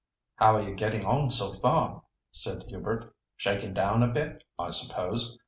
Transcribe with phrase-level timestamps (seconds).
[0.37, 2.01] "How are you getting on so far?"
[2.31, 3.13] said Hubert.
[3.37, 5.37] "Shaking down a bit, I suppose.